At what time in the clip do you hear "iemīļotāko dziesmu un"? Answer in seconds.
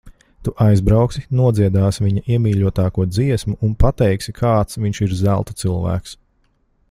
2.37-3.75